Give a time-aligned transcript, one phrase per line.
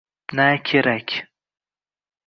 [0.35, 1.09] Na kerak